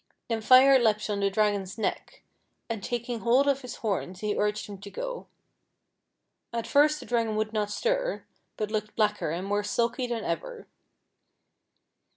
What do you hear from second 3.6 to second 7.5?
Ills horns he urged him to go. At first the Dragon